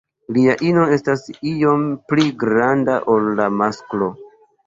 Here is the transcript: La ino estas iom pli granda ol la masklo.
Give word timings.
La 0.35 0.53
ino 0.69 0.83
estas 0.95 1.25
iom 1.49 1.83
pli 2.11 2.25
granda 2.45 2.97
ol 3.17 3.31
la 3.41 3.47
masklo. 3.61 4.09